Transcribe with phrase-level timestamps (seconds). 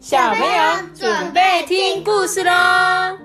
[0.00, 3.18] 小朋友准备听故事喽！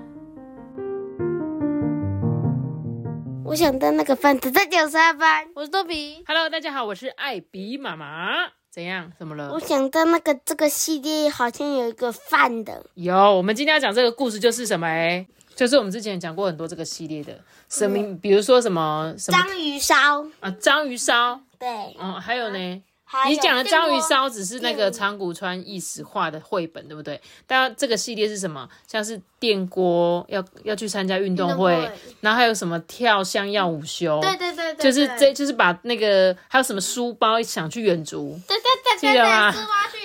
[3.44, 5.46] 我想当那个饭子在九三班。
[5.54, 6.24] 我是豆比。
[6.26, 8.48] Hello，大家好，我是艾比妈妈。
[8.72, 9.12] 怎样？
[9.16, 9.60] 怎么了我？
[9.60, 14.88] 想当那个这个系列好像有一个饭的，有，我们今天要讲这个故事就是什么？
[14.88, 17.38] 哎，就是我们之前讲过很多这个系列的，
[17.68, 18.18] 什么？
[18.20, 20.26] 比如说什么什么章鱼烧。
[20.40, 21.68] 啊，章鱼烧，对，
[22.00, 22.82] 嗯，还有呢？
[23.28, 27.20] 你讲的章鱼烧只是那个长谷川一史画的绘本，对不对？
[27.46, 28.68] 但这个系列是什么？
[28.86, 31.72] 像是电锅要要去参加运动会，
[32.20, 39.52] 然后还有什么跳箱要午休，对对对对，就是这就是把那个还有什么书包想去远足，对对对记得吗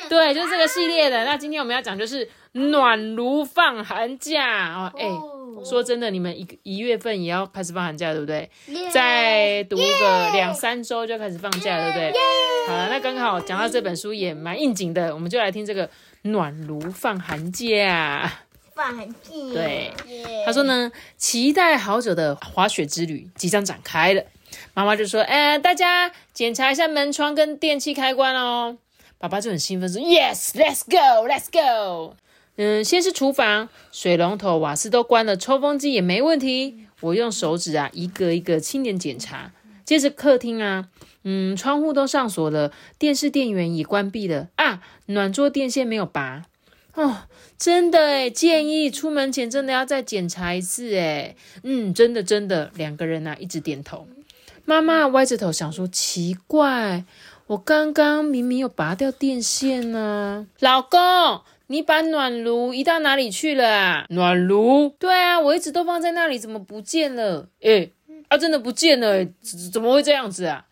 [0.10, 1.24] 对就是这个系列的。
[1.24, 8.50] 那今天我们要讲就是暖炉放寒假哦，哎、哦说真的，你们一个一月份也要开始放寒假，对不对？
[8.92, 12.22] 再读个两三周就开始放假了，对不对？
[12.68, 15.90] 好了，那刚好讲到这本书也蛮应景的，我们就来听这个
[16.24, 18.32] 暖炉放寒假。
[18.76, 19.16] 放寒假。
[19.54, 19.92] 对
[20.46, 24.24] 他说呢，期待好久的滑雪之旅即将展开了。
[24.74, 28.78] 妈妈就说：“哎、大家检查一下门窗跟电器开关哦。”
[29.20, 32.16] 爸爸就很兴奋说：“Yes，let's go，let's go。”
[32.62, 36.80] 嗯，先是厨房，水龙头、瓦斯都关了，抽风机也没问题。
[37.00, 39.54] 我用手指啊，一个一个清点检查。
[39.86, 40.90] 接着客厅啊，
[41.24, 46.44] 嗯，窗户都上锁了，电视电源已关闭了啊，暖桌电线没有拔。
[46.96, 47.20] 哦，
[47.58, 51.38] 真的诶，建议出门前真的要再检查一次诶。
[51.64, 54.06] 嗯，真的真的，两个人呐、一直点头。
[54.66, 57.06] 妈妈歪着头想说，奇怪，
[57.48, 61.00] 我刚刚明明有拔掉电线呢、老公，
[61.72, 64.06] 你把暖炉移到哪里去了啊？
[64.10, 64.90] 暖炉？
[64.98, 67.48] 对啊，我一直都放在那里，怎么不见了？
[67.62, 67.94] 诶，
[68.28, 70.66] 啊，真的不见了诶，怎怎么会这样子啊？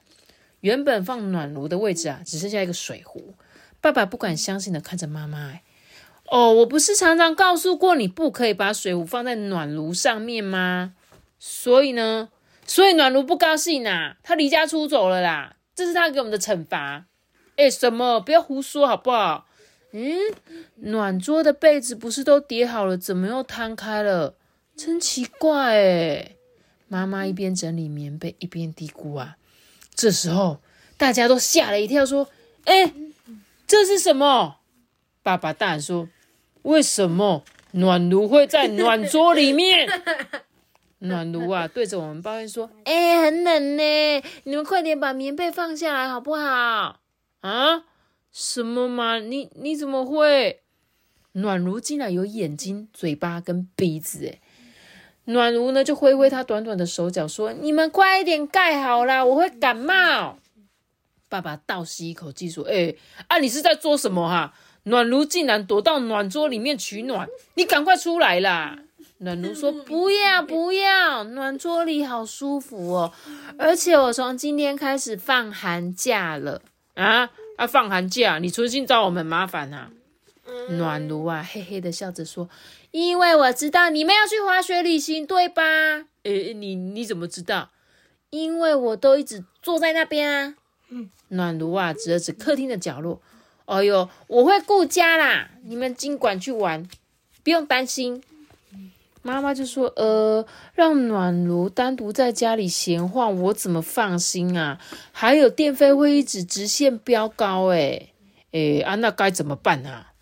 [0.62, 3.36] 原本放暖炉的位置啊，只剩下一个水壶。
[3.80, 5.62] 爸爸不敢相信的看着妈妈，哎，
[6.32, 10.96] 哦，我不是常常告诉过你不可以把水壶放在暖炉上面吗？
[11.38, 12.30] 所以呢，
[12.66, 17.06] 所以暖炉不高兴啦，他离家出走了啦，这是他给我们的惩罚。
[17.56, 18.20] 哎，什么？
[18.20, 19.47] 不要胡说好不好？
[20.00, 20.16] 嗯，
[20.76, 24.36] 暖桌的被子不是都叠好了，怎么又摊开了？
[24.76, 26.32] 真奇怪哎！
[26.88, 29.38] 妈妈一边整理棉被，一边嘀咕啊。
[29.96, 30.60] 这时候
[30.98, 32.30] 大家都吓了一跳，说
[32.66, 32.94] ：“哎，
[33.66, 34.58] 这是什么？”
[35.24, 36.08] 爸爸大喊说
[36.62, 39.90] ：“为什么暖炉会在暖桌里面？”
[41.00, 47.00] 暖炉啊，对着我们抱怨说：“哎、很冷呢，你们快点把棉被放下来好不好？”
[47.42, 47.84] 啊？
[48.40, 49.18] 什么嘛？
[49.18, 50.60] 你你怎么会？
[51.32, 54.40] 暖炉竟然有眼睛、嘴巴跟鼻子哎！
[55.26, 60.38] 暖炉呢就挥挥他短短的手脚说：“你们快一点盖好啦，我会感冒。”
[61.28, 62.94] 爸爸倒吸一口气说：“哎、
[63.28, 64.54] 啊，你是在做什么哈、
[64.84, 68.78] 暖炉竟然躲到暖桌里面取暖，你赶快出来啦！”
[69.18, 73.12] 暖炉说：“不要不要，暖桌里好舒服哦，
[73.58, 76.62] 而且我从今天开始放寒假了
[76.94, 77.32] 啊！
[77.58, 79.92] 啊，放寒假，你存心找我们麻烦啊？”
[80.70, 82.50] 暖炉啊，嘿嘿的笑着说
[82.92, 85.62] ：“因为我知道你们要去滑雪旅行，对吧？”
[86.24, 87.72] 诶，你你怎么知道？
[88.30, 90.56] 因为我都一直坐在那边啊。
[90.90, 93.22] 嗯暖炉啊，指了指客厅的角落。
[93.66, 96.88] 哎呦，我会顾家啦，你们尽管去玩，
[97.44, 98.24] 不用担心。
[99.28, 104.80] 妈妈就说：“呃，让暖炉单独在家里闲晃，我怎么放心啊？
[105.12, 108.14] 还有电费会一直直线飙高、诶
[108.52, 110.14] 诶啊，那该怎么办啊？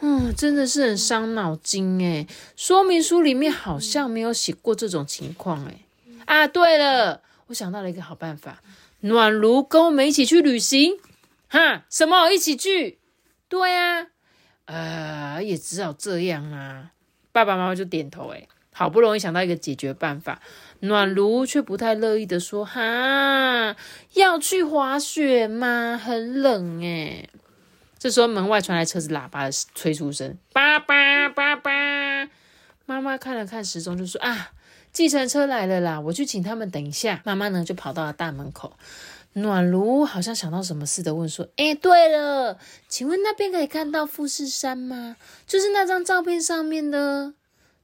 [0.00, 2.26] 嗯，真的是很伤脑筋诶。
[2.54, 5.86] 说明书里面好像没有写过这种情况诶。
[6.26, 8.62] 啊，对了，我想到了一个好办法，
[9.00, 10.98] 暖炉跟我们一起去旅行。
[11.48, 12.98] 哈，什么一起去？
[13.48, 16.90] 对呀、啊，呃，也只好这样啊。
[17.32, 20.40] 爸爸妈妈就点头，诶，好不容易想到一个解决办法，
[20.80, 23.74] 暖炉却不太乐意的说：“哈，
[24.12, 25.98] 要去滑雪吗？
[26.02, 27.28] 很冷诶。”
[27.98, 32.28] 这时候门外传来车子喇叭的催促声，叭叭叭叭。
[32.84, 34.50] 妈妈看了看时钟，就说：“啊，
[34.92, 38.76] 计程车来了啦，我去请他们等一下。”妈妈呢就跑到了大门口。
[39.34, 42.58] 暖炉好像想到什么似的问说：“哎，对了，
[42.88, 45.16] 请问那边可以看到富士山吗？
[45.46, 47.34] 就是那张照片上面的。”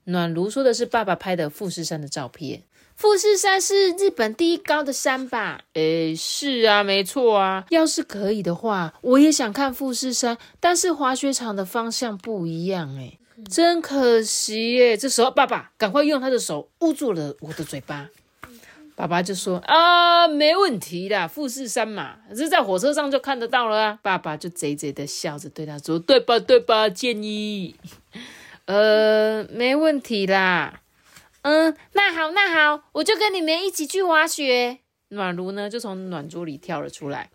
[0.04, 2.62] 暖炉说的是爸爸拍的富士山的照片。
[2.96, 5.60] 富士山是日本第一高的山吧？
[5.74, 7.64] 诶，是啊，没错啊。
[7.70, 14.96] 要是可以的话，我也想看富士山，但是滑雪场的方向不一样，诶，真可惜耶。
[14.96, 18.08] 这时候，爸爸赶快用他的手捂住了我的嘴巴。
[18.98, 23.98] 爸爸就说啊，没问题的，富士山嘛，是在火车上就看得到了啊。
[24.02, 27.76] 爸爸就贼贼的笑着对他说：“对吧，对吧，建议，
[28.64, 30.80] 呃，没问题啦。
[31.42, 34.78] 嗯，那好，那好，我就跟你们一起去滑雪。”
[35.10, 37.30] 暖炉呢就从暖桌里跳了出来，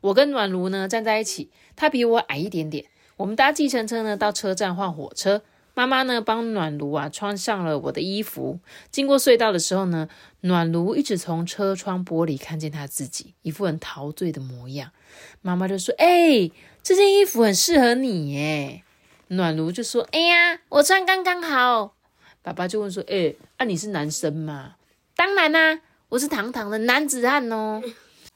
[0.00, 2.86] 我跟暖炉呢站在一起，他比我矮一点点。
[3.18, 5.42] 我们搭计程车呢到车站换火车。
[5.74, 8.60] 妈妈呢，帮暖炉啊穿上了我的衣服。
[8.90, 10.08] 经过隧道的时候呢，
[10.42, 14.90] 暖炉一直从车窗玻璃看见他自己，一副很陶醉的模样。
[15.40, 16.50] 妈妈就说：“哎，
[16.82, 18.82] 这件衣服很适合你耶。”
[19.28, 21.94] 暖炉就说：“哎呀，我穿刚刚好。”
[22.42, 24.74] 爸爸就问说：“哎，啊你是男生吗
[25.16, 25.80] ？”“当然啦，
[26.10, 27.82] 我是堂堂的男子汉哦。”“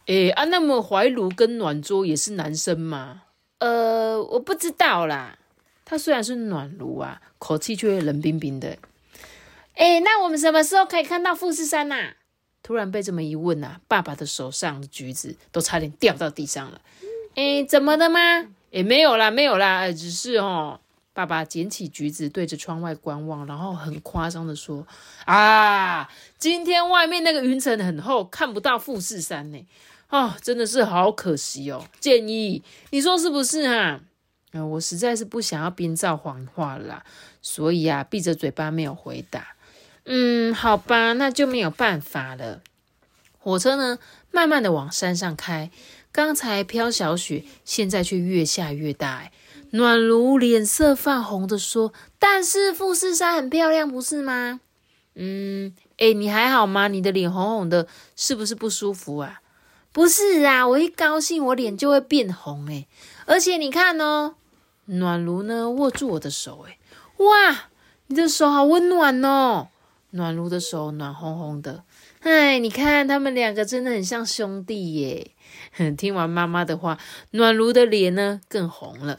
[0.09, 3.25] 哎啊，那么怀炉跟暖桌也是男生吗
[3.61, 5.39] ？”“呃，我不知道啦。”
[5.87, 8.77] 他虽然是暖炉啊，口气却冷冰冰的。
[9.77, 12.15] 哎，那我们什么时候可以看到富士山呐？
[12.63, 16.81] 突然被这么一问呐，爸爸的手上的橘子都差点掉到地上了。
[17.37, 18.19] 哎，怎么的吗？
[18.73, 20.81] 哎，没有啦，没有啦，哎，只是哦。
[21.13, 24.87] 爸爸捡起橘子，对着窗外观望，然后很夸张的说
[25.25, 26.07] ：“啊，
[26.37, 29.67] 今天外面那个云层很厚，看不到富士山呢。
[30.11, 31.83] 哦，真的是好可惜哦。
[32.01, 33.99] 建议你说是不是哈？”
[34.65, 37.05] 我实在是不想要编造谎话了，
[37.43, 39.55] 所以啊，闭着嘴巴没有回答。
[40.05, 42.63] 嗯，好吧，那就没有办法了。
[43.39, 43.99] 火车呢，
[44.31, 45.71] 慢慢的往山上开。
[46.13, 49.31] 刚才飘小雪，现在却越下越大。
[49.71, 54.61] 暖炉脸色泛红的说：“但是富士山很漂亮，不是吗？”
[55.15, 56.89] 嗯，哎，你还好吗？
[56.89, 59.41] 你的脸红红的，是不是不舒服啊？
[59.93, 62.67] 不是啊，我一高兴，我脸就会变红。
[62.71, 62.87] 哎，
[63.27, 64.37] 而且你看哦。
[64.87, 66.79] 暖炉呢，握住我的手，哎，
[67.19, 67.69] 哇，
[68.07, 69.69] 你的手好温暖哦！
[70.11, 71.83] 暖炉的手暖烘烘的，
[72.21, 75.33] 哎，你看他们两个真的很像兄弟耶。
[75.99, 76.99] 听完妈妈的话，
[77.33, 79.19] 暖炉的脸呢更红了。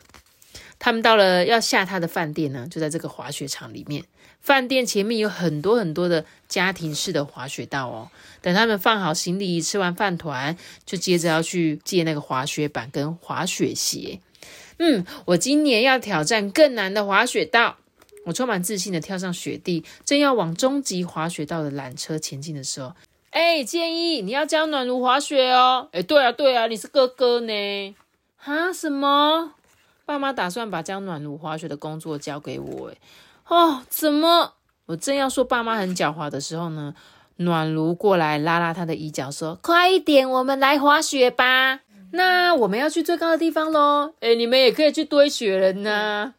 [0.80, 4.06] 他们到了要下他的饭店呢，就在这个滑雪场里面。
[4.40, 8.10] 饭店前面有很多很多的家庭式的滑雪道哦。
[8.42, 10.56] 等他们放好行李，吃完饭团，
[10.86, 14.22] 就接着要去借那个滑雪板跟滑雪鞋。
[14.80, 17.78] 嗯，我今年要挑战更难的滑雪道。
[18.26, 22.94] 我充满自信的跳上雪地，正要往终极滑雪道的缆车前进的时候，
[23.30, 25.88] 哎，建议你要教暖炉滑雪哦。
[25.94, 27.96] 哎，对啊，对啊，你是哥哥呢。
[28.36, 28.74] 哈？
[28.74, 29.54] 什么？
[30.06, 32.90] 爸妈打算把教暖炉滑雪的工作交给我？
[32.90, 32.98] 哎，
[33.48, 34.56] 哦，怎么？
[34.88, 36.94] 我正要说爸妈很狡猾的时候呢，
[37.38, 41.80] 暖炉过来拉拉他的衣角，说：“快一点，我们来滑雪吧。”
[42.18, 44.12] 那我们要去最高的地方喽！
[44.22, 46.34] 哎，你们也可以去堆雪人呐。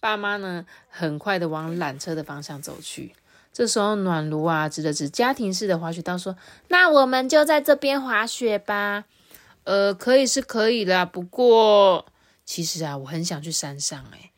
[0.00, 3.12] 爸妈呢，很快的往缆车的方向走去。
[3.52, 6.36] 这时候，暖炉啊，指了指家庭式的滑雪道，说
[6.66, 9.04] ：“那我们就在这边滑雪吧。”
[9.62, 12.06] 呃，可以是可以啦，不过
[12.44, 14.04] 其实啊，我很想去山上。
[14.12, 14.32] 哎，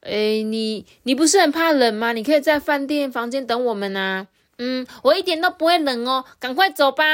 [0.00, 2.12] 哎，你你不是很怕冷吗？
[2.12, 4.28] 你可以在饭店房间等我们啊。
[4.56, 7.04] 嗯，我一点都不会冷哦，赶快走吧。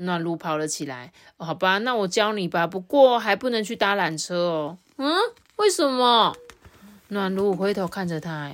[0.00, 2.66] 暖炉跑了起来，好吧，那我教你吧。
[2.66, 4.78] 不过还不能去搭缆车哦。
[4.96, 5.14] 嗯，
[5.56, 6.36] 为什么？
[7.08, 8.52] 暖炉回头看着他，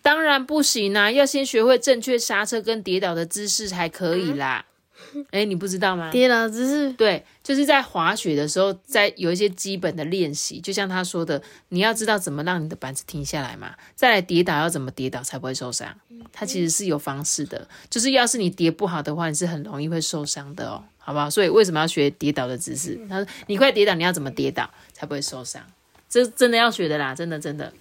[0.00, 4.64] 当然不行啊，要先学会正确刹车跟跌倒的姿势才可以啦。
[5.30, 6.10] 哎，你不知道吗？
[6.10, 10.60] 跌倒姿势，对，就是在滑雪的时候，在有一些基本的练习。
[10.60, 13.74] 就像他说的，你要知道怎么让你的板子停下来嘛。
[13.94, 15.94] 再来跌倒要怎么跌倒才不会受伤？
[16.32, 17.66] 它其实是有方式的。
[17.88, 21.28] 就是要是你跌不好的话，你是很容易会受伤的哦，好不好？
[21.28, 22.98] 所以为什么要学跌倒的姿势？
[23.08, 25.62] 他说你快跌倒，你要怎么跌倒才不会受伤？
[26.08, 27.72] 这真的要学的啦，真的真的。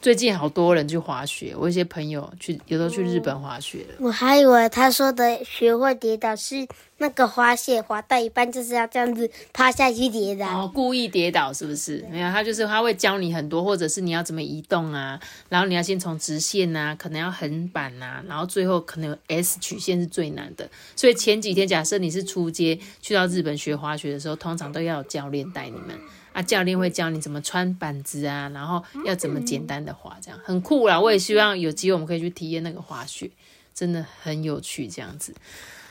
[0.00, 3.94] 最近好多人去滑雪，我一些朋友去，有时候去日本滑雪了。
[4.00, 6.66] 我还以为他说的学会跌倒是
[6.98, 12.04] 那个滑雪滑到一半就是要这样子趴下去跌倒，哦，故意跌倒是不是？
[12.10, 15.18] 没有，他就是他会教你很多，或者是你要怎么移动啊，
[15.48, 20.68] 然后你要先从直线啊，可能要横板啊，然后最后可能有 S 曲线是最难的。
[20.94, 25.98] 所以前几天假设你是出街去到日本学滑雪的时候，通常都要有教练带你们。
[26.34, 31.00] 啊，教练会教你怎么穿板子啊，然后要怎么简单的滑，这样很酷啦。
[31.00, 33.30] 我也希望有机会我们可以去体验那个滑雪，
[33.72, 34.88] 真的很有趣。
[34.88, 35.32] 这样子，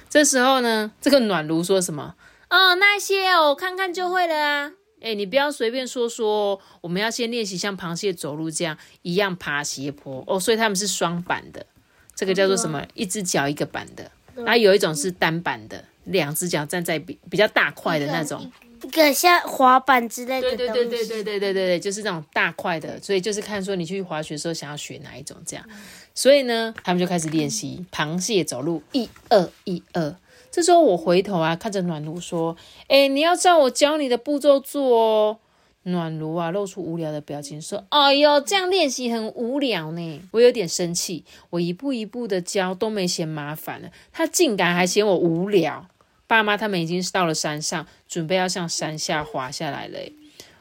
[0.10, 2.16] 这时候呢，这个暖炉说什么？
[2.50, 4.74] 哦，那些哦，看看就会了啊。
[5.02, 10.40] 哎，你不要随便说说，我们要先练习像螃蟹走路这样一样爬斜坡哦。
[10.40, 11.66] 所以他们是双板的，
[12.14, 12.86] 这个叫做什么？
[12.94, 14.12] 一只脚一个板的。
[14.36, 18.52] 然后有一种是单板的，两只脚站在比比较大块的那种。
[18.84, 20.84] 一个像滑板之类的对东西。
[20.84, 25.66] 对对对对对对对对，就是那种大块的，所以就是看说你去滑雪的时候想要学哪一种这样。
[26.14, 30.16] 所以呢，他们就开始练习螃蟹走路，一二一二。
[30.52, 32.56] 这时候我回头啊，看着暖炉说
[32.88, 35.38] ：“哎，你要照我教你的步骤做哦。”
[35.86, 45.88] 暖炉啊，露出无聊的表情，说：“哎呦，这样练习很无聊呢。”我有点生气，我一步一步的教都没嫌麻烦了，他竟敢还嫌我无聊。
[46.34, 50.00] 爸妈他们已经到了山上，准备要向山下滑下来了。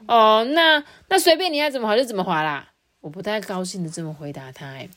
[0.06, 2.72] 哦，那那随便你爱怎么滑就怎么滑啦。
[3.00, 4.66] 我不太高兴的这么回答他。
[4.66, 4.90] 哎，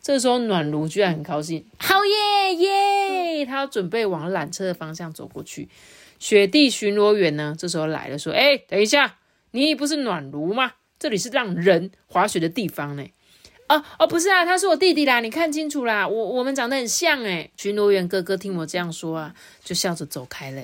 [0.00, 3.44] 这时候暖炉居然很高兴，好耶耶！
[3.44, 5.68] 他要准备往缆车的方向走过去。
[6.20, 9.16] 雪地巡逻员呢，这时候来了，说：“哎，等一下。”
[9.52, 10.74] 你不是暖炉吗？
[10.96, 13.04] 这里是让人滑雪的地方呢。
[13.70, 17.48] 哦哦，不是啊，他是我弟弟啦，你看清楚啦，我我们长得很像诶。
[17.56, 20.60] 巡逻员哥哥听我这样说啊，就笑着走开了。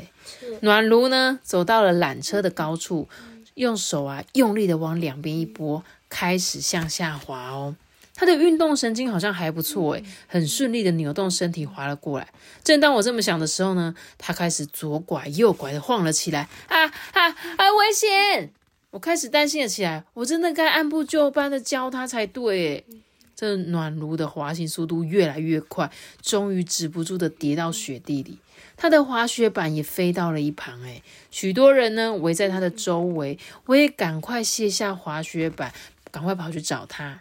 [0.63, 3.09] 暖炉呢，走到了缆车的高处，
[3.55, 7.77] 用手啊用力的往两边一拨，开始向下滑哦。
[8.17, 12.27] 他的运动神经好像还不错诶，很顺利的扭动身体滑了过来。
[12.65, 17.73] 正当我这么想的时候呢，他开始左拐右拐的晃了起来，啊啊啊！
[17.73, 18.51] 危险！
[18.97, 22.87] 我开始担心了起来，我真的该按部就班的教他才对。
[23.35, 28.39] 这暖炉的滑行速度越来越快，终于止不住的跌到雪地里。
[28.75, 33.39] 他的滑雪板也飞到了一旁，哎，许多人呢围在他的周围。
[33.67, 35.75] 我也赶快卸下滑雪板，
[36.11, 37.21] 赶快跑去找他。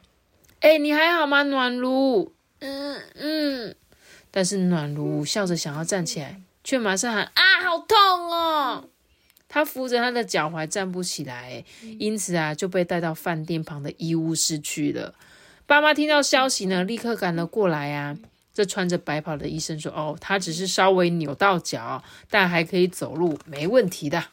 [0.62, 2.32] 哎，你还好吗，暖炉？
[2.60, 3.76] 嗯嗯。
[4.32, 7.98] 但是暖炉笑着想要站起来，却马上喊：啊，好痛
[8.32, 8.90] 哦！
[9.48, 11.64] 他扶着他的脚踝站不起来，
[12.00, 15.14] 因此啊就被带到饭店旁的医务室去了。
[15.66, 18.18] 爸妈听到消息呢，立刻赶了过来啊。
[18.54, 24.24] 这穿着白袍的医生说：“哦，他只是稍微扭到脚，但还可以走路，没问题的。”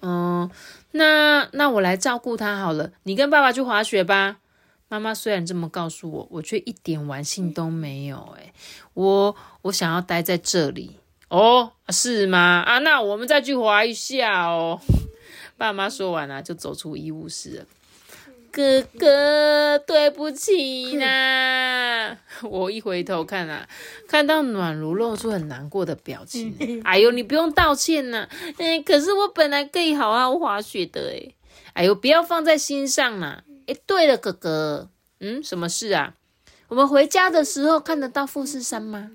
[0.00, 0.48] 嗯，
[0.92, 2.92] 那那我来照顾他好了。
[3.02, 4.38] 你跟爸爸去滑雪吧。
[4.88, 8.16] 妈妈虽然这么告诉我，我却一点玩性都没有。
[8.36, 8.52] 诶
[8.94, 10.98] 我我想要待在这里。
[11.32, 12.62] 哦，是吗？
[12.66, 14.78] 啊，那我们再去滑一下哦。
[15.56, 17.64] 爸妈说完了，就走出医务室了。
[18.50, 22.18] 哥哥，对不起啦！
[22.44, 23.66] 我一回头看啊，
[24.06, 26.54] 看到暖炉露出很难过的表情。
[26.84, 28.28] 哎呦，你不用道歉呐。
[28.58, 31.32] 嗯，可是我本来可以好好滑雪的哎。
[31.72, 33.42] 哎呦，不要放在心上啦。
[33.66, 36.12] 哎，对了，哥哥，嗯，什么事啊？
[36.68, 39.12] 我们回家的时候看得到富士山吗？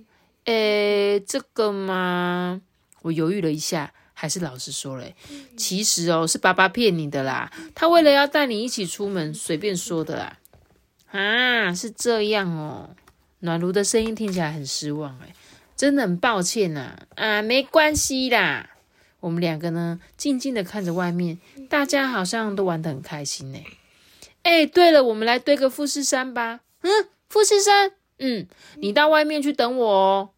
[0.48, 2.62] 诶，这个嘛，
[3.01, 5.06] 我犹豫了一下，还是老实说了。
[5.58, 7.51] 其实哦，是爸爸骗你的啦。
[7.75, 10.38] 他为了要带你一起出门，随便说的啦。
[11.12, 12.92] 啊，是这样哦。
[13.39, 15.34] 暖炉的声音听起来很失望，诶，
[15.75, 16.98] 真的很抱歉呐。
[17.16, 18.70] 啊，没关系啦。
[19.20, 21.39] 我们两个呢，静静的看着外面，
[21.70, 23.60] 大家好像都玩得很开心呢。
[24.44, 26.62] 哎，对了，我们来堆个富士山吧。
[26.84, 26.89] 嗯，
[27.27, 27.92] 富士山。
[28.20, 30.30] 嗯，你到外面去等我哦。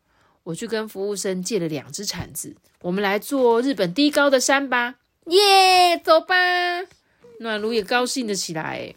[0.43, 4.95] 我去跟服务生借了两只铲子，我们来做日本第一高的山吧！
[5.25, 6.35] 耶，走吧！
[7.39, 8.95] 暖炉也高兴的起来。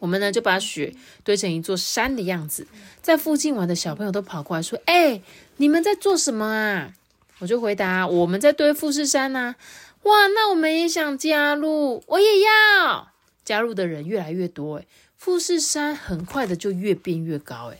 [0.00, 2.66] 我们呢就把雪堆成一座山的样子，
[3.00, 5.22] 在附近玩的小朋友都跑过来说：“哎，
[5.58, 6.94] 你们在做什么啊？”
[7.38, 9.54] 我就回答：“我们在堆富士山呐！”
[10.02, 13.12] 哇，那我们也想加入，我也要
[13.44, 14.86] 加入的人越来越多，哎，
[15.16, 17.78] 富士山很快的就越变越高，哎，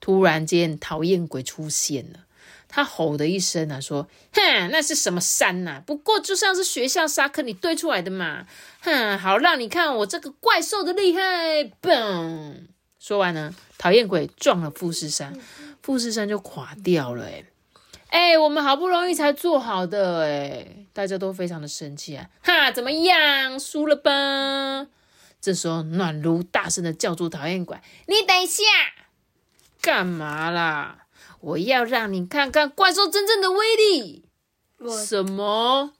[0.00, 2.20] 突然间讨厌鬼出现了。
[2.68, 5.80] 他吼的一声啊，说：“哼，那是什么山呐？
[5.86, 8.46] 不过就像是学校沙坑里堆出来的嘛。
[8.80, 12.66] 哼，好让你看我这个怪兽的厉害！”嘣，
[12.98, 15.38] 说完呢，讨厌鬼撞了富士山，
[15.82, 17.26] 富士山就垮掉了。
[17.26, 17.44] 哎，
[18.08, 22.28] 哎，我们好不容易才做好的，哎，大家都非常的生气啊！
[22.42, 24.86] 哈，怎么样，输了吧？
[25.40, 27.76] 这时候暖炉大声的叫住讨厌鬼
[28.08, 28.62] ：“你等一下，
[29.82, 31.00] 干嘛啦？”
[31.44, 34.24] 我要让你看看怪兽真正的威力。
[35.06, 35.92] 什么？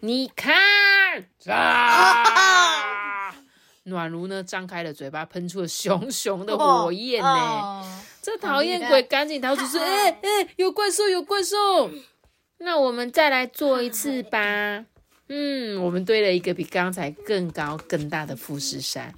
[0.00, 3.34] 你看啊！
[3.84, 4.42] 暖炉呢？
[4.44, 8.02] 张开了嘴巴，喷出了熊熊的火焰呢。
[8.20, 11.90] 这讨厌鬼赶紧逃出去：“哎哎，有怪兽，有怪兽！”
[12.58, 14.84] 那我们再来做一次吧。
[15.28, 19.14] 嗯，我们堆了一个比刚才更高、更大的富士山。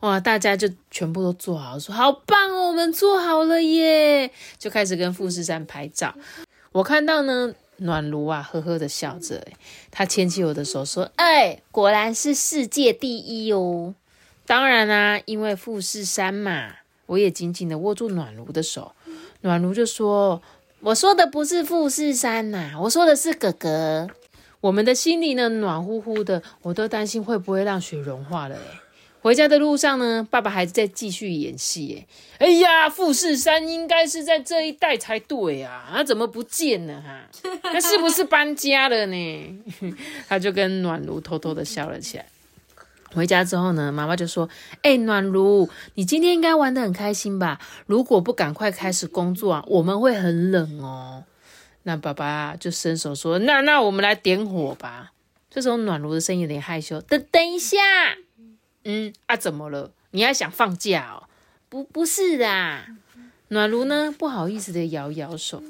[0.00, 0.20] 哇！
[0.20, 4.30] 大家就全部都做好，说好棒哦，我们做好了耶！
[4.58, 6.14] 就开始跟富士山拍照。
[6.72, 9.42] 我看到呢，暖炉啊，呵呵的笑着，
[9.90, 13.94] 他牵起我的手说：“哎，果然是世界第一哦！”
[14.44, 16.74] 当然啦，因为富士山嘛，
[17.06, 18.92] 我也紧紧的握住暖炉的手。
[19.40, 20.42] 暖炉就说
[20.80, 24.08] ：“我说的不是富士山呐，我说的是哥哥。”
[24.60, 28.56] 我们的心里呢暖乎乎的，我都担心会不会让雪融化了。
[29.22, 32.06] 回家的路上呢，爸爸还在继续演戏。
[32.38, 37.28] 哎，哎呀，富士山应该是在这一带才对啊，那怎么不见了哈？
[37.64, 39.64] 那是不是搬家了呢？
[40.28, 42.26] 他就跟暖炉偷偷的笑了起来。
[43.14, 44.48] 回家之后呢，妈妈就说
[44.82, 47.58] ：“哎，暖炉，你今天应该玩的很开心吧？
[47.86, 51.24] 如果不赶快开始工作啊，我们会很冷哦。”
[51.84, 55.12] 那爸爸就伸手说：“那那我们来点火吧。”
[55.48, 57.00] 这时候暖炉的声音有点害羞。
[57.00, 57.78] 等等一下。
[58.88, 59.90] 嗯啊，怎么了？
[60.12, 61.26] 你还想放假哦？
[61.68, 62.46] 不，不是的。
[63.48, 65.62] 暖炉呢，不好意思的摇摇手。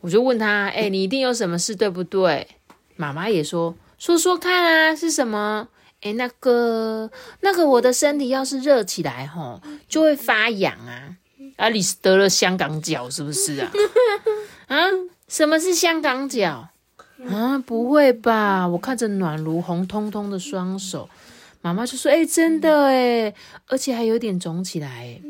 [0.00, 2.46] 我就问他，哎，你一定有什么事，对不对？
[2.94, 5.68] 妈妈也说，说说看啊，是什么？
[6.02, 11.16] 哎，那个，那个，我的身体要是热起来，吼，就会发痒啊。
[11.56, 13.72] 啊，你是得了香港脚是不是啊？
[14.68, 14.76] 啊，
[15.26, 16.68] 什么是香港脚？
[17.28, 18.68] 啊，不会吧？
[18.68, 21.08] 我看着暖炉红彤彤的双手。
[21.60, 23.34] 妈妈就说：“哎，真的哎，
[23.66, 25.20] 而且还有点肿起来。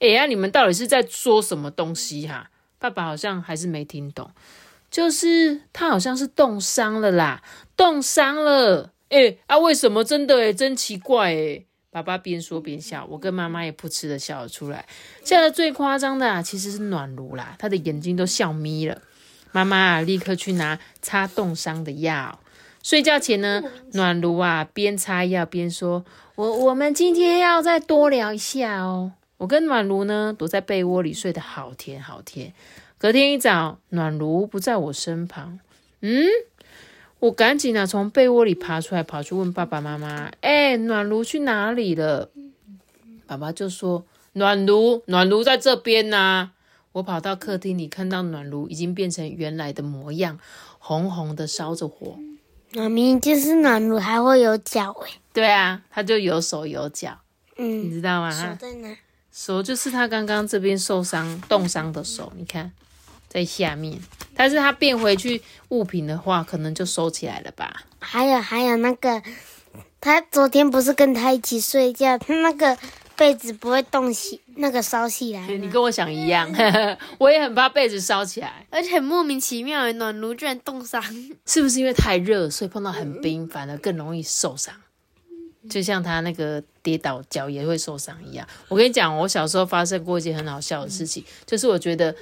[0.00, 4.30] 哎呀，你们到底是在说什么东西哈？”爸爸好像还是没听懂，
[4.90, 7.42] 就是他好像是冻伤了啦，
[7.76, 8.92] 冻伤了。
[9.08, 10.04] 哎啊，为什么？
[10.04, 11.64] 真的哎，真奇怪哎。
[11.90, 14.84] 爸爸边说边笑，我跟妈妈也噗嗤的笑了出来。
[15.24, 19.00] 笑的最夸张的其实是暖炉啦，他的眼睛都笑眯了。
[19.52, 22.40] 妈妈立刻去拿擦冻伤的药。
[22.84, 23.62] 睡觉前呢，
[23.94, 26.04] 暖炉啊边擦药边说
[26.36, 32.52] ：“我我们今天要再多聊一下哦。”我跟暖炉呢躲在被窝里睡得好甜好甜。
[32.98, 35.58] 隔天一早，暖炉不在我身旁，
[36.02, 36.26] 嗯，
[37.20, 42.28] 我赶紧啊从被窝里爬出来，跑去问爸爸妈妈：“哎，暖炉去哪里了？”
[43.26, 46.50] 爸爸就说：“暖炉，暖炉在这边呢。”
[46.92, 50.38] 我跑到客厅里，看到暖炉已经变成原来的模样，
[50.78, 52.18] 红红的烧着火。
[52.74, 55.10] 那明明就是暖炉，还会有脚哎。
[55.32, 57.18] 对啊，它就有手有脚，
[57.56, 58.30] 嗯，你知道吗？
[58.30, 58.96] 手在哪？
[59.32, 62.70] 手就是他刚刚这边受伤冻伤的手，你看
[63.28, 63.98] 在下面。
[64.36, 67.82] 但是它变回去物品的话，可能就收起来了吧？
[68.00, 69.22] 还有还有那个，
[70.00, 72.76] 他昨天不是跟他一起睡觉，他那个。
[73.16, 75.46] 被子不会冻起，那个烧起来。
[75.48, 76.50] 你跟我想一样，
[77.18, 81.02] 我也很怕被子烧起来，而且很莫名其妙，暖炉居然冻伤，
[81.46, 84.74] 是不是因为太热，所以碰到很冰，反而更容易受伤？
[85.70, 88.46] 就像他那个跌倒脚也会受伤一样。
[88.68, 92.14] 我跟你讲，我小时候发生过一件很好笑的事情，就是我觉得。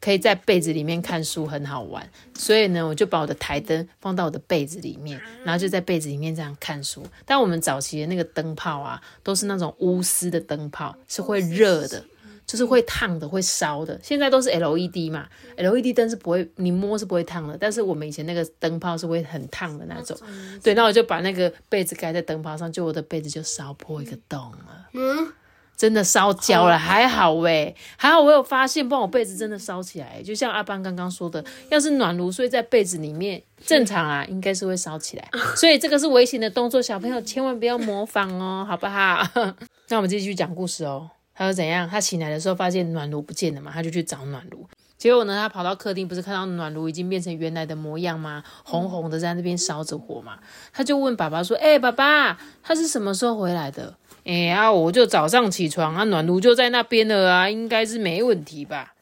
[0.00, 7.04] 可以在被子里面看书很好玩，所以呢，我就把我的台灯放到我的被子里面，然后就在被子里面这样看书。
[7.24, 12.04] 但我们早期的那个灯泡啊，都是那种钨丝的灯泡，是会热的，
[12.46, 13.98] 就是会烫的，会烧的。
[14.02, 17.58] 现在都是 LED 嘛，LED 灯是不会，你摸是不会烫的。
[17.58, 20.16] 但是我们以前那个灯泡是会很烫的那种。
[20.62, 24.88] 对，那我就把那个被子盖在灯泡上，就我的被子就烧破一个洞了。
[24.92, 25.32] 嗯。
[25.78, 30.20] 真的烧焦了，还好喂，还好我有发现，不然我被子真的烧起来。
[30.24, 35.28] 就像阿班刚刚说的，要是暖炉睡在被子里面，正常啊， 应该是会烧起来。
[35.54, 39.22] 所以这个是危险的动作，小朋友千万不要模仿哦， 好不好？
[39.88, 41.08] 那我们继续讲故事哦。
[41.32, 41.88] 他说怎样？
[41.88, 44.66] 他醒来的时候发现暖炉不见了嘛，他就去找暖炉。
[44.98, 48.42] 结果呢，他跑到客厅，不是看到暖炉已经变成原来的模样吗？
[48.64, 50.38] 红红的在那边烧着火嘛。
[50.72, 53.94] 他就问爸爸说：“哎，爸爸，他是什么时候回来的？”
[54.26, 58.94] 哎呀，我就早上起床啊，暖炉就在那边了啊，应该是没问题吧？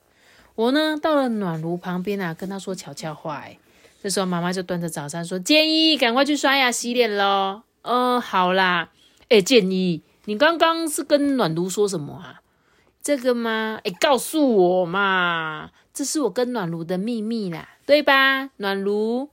[0.54, 3.38] 我呢到了暖炉旁边啊，跟他说悄悄话。
[3.38, 3.59] 哎，
[4.02, 8.90] 这时候妈妈就端着早餐说：“建议赶快去刷牙洗脸喽。”嗯，好啦。
[9.30, 12.42] 哎，建议你刚刚是跟暖炉说什么啊？
[13.02, 13.80] 这个吗？
[13.85, 18.50] 哎，告诉我嘛，这是我跟暖炉的秘密啦，对吧？
[18.59, 19.30] 暖炉，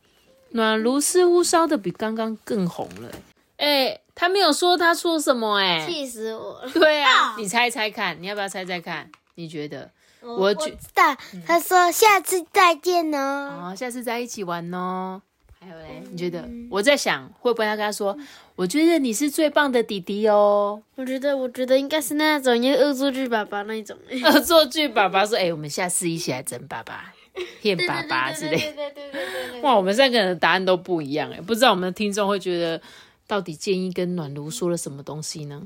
[0.52, 3.12] 暖炉似乎烧的比刚刚更红了。
[3.58, 4.00] 哎。
[4.16, 6.70] 他没有说他说什么哎，气死我了！
[6.72, 9.10] 对啊，你猜猜看，你要不要猜猜看？
[9.34, 9.90] 你觉得？
[10.22, 15.24] 我知道，他说下次再见哦，哦，下次再一起玩哦。
[15.64, 16.44] 还有嘞，你觉得？
[16.70, 18.18] 我在想，会不会要跟他说，
[18.56, 20.82] 我觉得你是最棒的弟弟哦。
[20.96, 23.98] 我觉得，我觉得应该是那种，因为恶作剧爸爸那一种。
[24.26, 27.14] 恶作剧爸爸说：“哎，我们下次一起来整爸爸，
[27.62, 29.62] 骗爸爸之类。”对对对对对。
[29.62, 32.82] 哇，我们三个人的答案都不一样哎，不知道我们的听众会觉得。
[33.26, 35.60] 到底建议跟暖炉说了什么东西呢？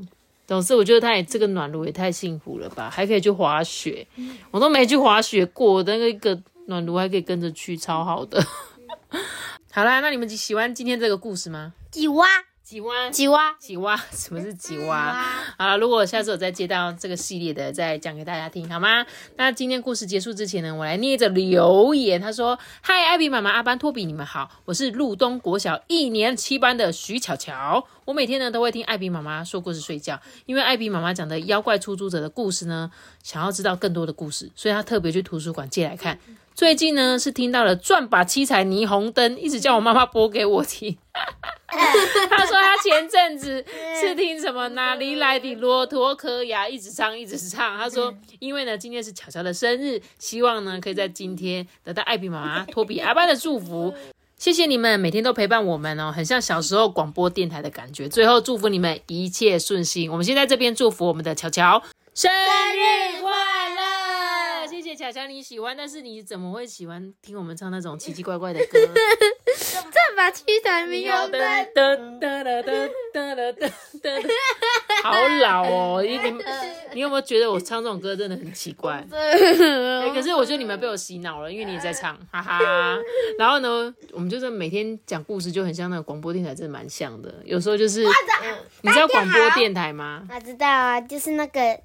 [0.45, 4.05] 总之，我觉得他也这个暖炉也太幸福了吧，还可以去滑雪。
[4.51, 8.41] 我都没去滑雪过，那个一个暖炉还可以跟着去，超好的。
[9.77, 11.71] 好啦，那你们喜欢今天这个故事吗？
[11.91, 12.25] 几蛙，
[12.63, 15.23] 几蛙，几蛙，几蛙，什么是几蛙？
[15.55, 19.05] 好了，如果下次我再接到这个系列的，再讲给大家听，好吗？
[19.35, 22.19] 那今天故事结束之前呢，我来念着留言。
[22.19, 27.85] 他说：“嗨，艾比妈妈、阿班、托比，你们好，我是路东国小一年七班的徐巧巧。
[28.05, 32.89] 我每天呢都会听艾比妈妈说故事睡觉，因为艾比妈妈讲的妖怪出租者的故事呢，
[33.21, 36.17] 想要知道更多的故事，所以他特别去图书馆借来看。
[36.57, 40.97] 最近呢是听到了转把七彩霓虹灯，一直叫我妈妈播给我听。
[41.69, 43.63] ”他说他前阵子
[44.01, 47.77] 是听什么哪里来的骆驼科牙，一直唱一直唱。
[47.77, 53.93] 他说，因为呢今天是巧巧的生日，希望呢可以在今天得到艾比妈妈、托比阿班的祝福。
[54.35, 58.09] 谢谢你们每天都陪伴我们哦，很像小时候广播电台的感觉。
[58.09, 60.09] 最后祝福你们一切顺心。
[60.09, 61.83] 我们先在这边祝福我们的巧巧
[62.15, 63.29] 生日快
[63.75, 63.86] 乐。
[64.97, 68.79] 假想你喜欢，但是你怎么会喜欢听我们唱那种奇奇怪怪的歌？
[69.55, 72.71] 这把七彩迷雾在，哒哒哒哒
[73.13, 73.67] 哒哒
[74.01, 74.11] 哒，
[75.03, 76.01] 好老哦！
[76.03, 76.17] 你
[76.95, 79.05] 你有没有觉得我唱这种歌真的很奇怪？
[79.11, 82.59] 可是我觉得你们被我洗脑了，因为你也在唱， 哈哈。
[83.37, 87.35] 然后呢，我们就是每天讲故事，就很像那个广播电台，真的蛮像的。
[87.45, 88.03] 有时候就是
[88.81, 90.27] 你知道广播电台吗？
[90.33, 91.79] 我知道啊，就是那个。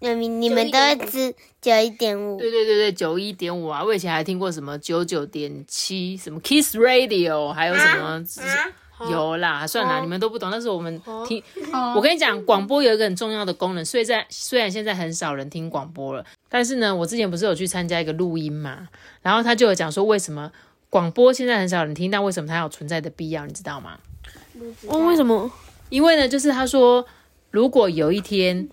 [0.00, 3.82] 你们你们都会知九一点五，对对对对，九一点五啊！
[3.84, 8.24] 我以前还听过什么九九点七，什么 Kiss Radio，还有什么。
[9.08, 10.50] 有啦，算啦，你们都不懂。
[10.50, 11.40] 但是我们听，
[11.94, 13.84] 我跟你讲，广播有一个很重要的功能。
[13.84, 18.88] 虽然虽然现在很少人听广播了，但是呢，我之前不是有去参加一个录音嘛，
[19.22, 20.50] 然后他就有讲说，为什么
[20.90, 24.00] 广播现在很少人听，但为什么它有存在的必要，你知道吗？
[24.88, 25.48] 哦，为什么？
[25.90, 27.06] 因为呢，就是他说，
[27.52, 28.68] 如果有一天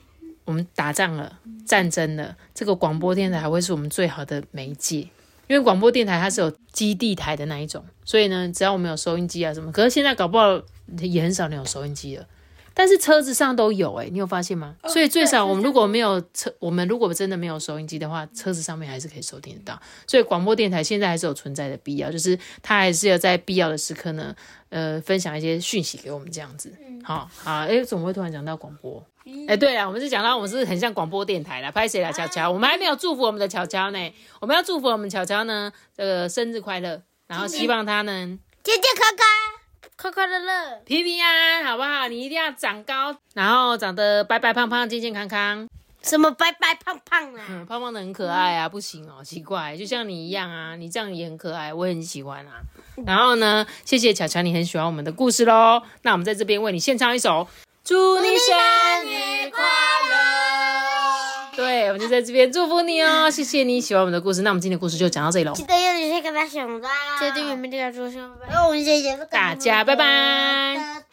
[0.46, 5.10] 我们打仗了、战争了，这个广播电台还会是我们最好的媒介。
[5.48, 10.60] 因为广播电台它是有基地台的那一种，所以呢，只要我们有收音机啊什么，可是现在搞不好
[11.00, 12.26] 也很少人有收音机了。
[12.76, 14.76] 但是车子上都有哎、你有发现吗？
[14.88, 19.82] 所以最少我们如果没有车，我们如果真的没有收音机的话，车子上面还是可以收听得到。
[20.06, 24.36] 所以广播电台现在还是有存在的必要，就是它还是要在必要的时刻呢，
[24.70, 26.72] 呃，分享一些讯息给我们这样子。
[27.02, 29.02] 好好，哎，怎么会突然讲到广播？
[29.48, 38.14] 哎，对了，我们是讲到我们是很像广播电台啦，拍谁啦，巧巧，我们还没有祝福我们的乔乔呢，我们要祝福我们乔乔呢，这个生日快乐，然后希望他呢
[38.64, 39.45] 健健康康。
[39.98, 42.10] 快快乐乐，平平安安，好不好？
[42.10, 45.68] 你一定要长高，然后长得白白胖胖、健健康康，
[46.02, 47.46] 什么白白胖胖啊？
[47.50, 52.62] 嗯，胖胖的很可爱啊，不行哦，奇怪，就像你一样啊，你这样也很可爱，我也很喜欢啊。
[53.06, 55.82] 然后呢，谢谢巧巧，你很喜欢我们的故事喽。
[56.02, 57.48] 那我们在这边为你献唱一首，
[57.84, 58.56] 祝你生
[59.06, 60.45] 日快乐。
[61.76, 64.44] 对，我们就在这边祝福你哦，谢谢你喜欢我们的故事。
[64.44, 66.88] 那我们今天的故事就讲到这里喽，记得要你先跟他想的。
[67.20, 68.32] 决定原名这个出生。
[68.48, 71.04] 然后我们谢谢大家拜拜。